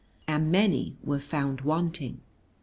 [0.27, 2.21] And many were found wanting.